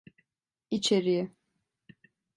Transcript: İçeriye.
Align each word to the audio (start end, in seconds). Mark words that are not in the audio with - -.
İçeriye. 0.71 1.31